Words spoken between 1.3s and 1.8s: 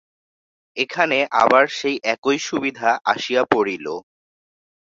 আবার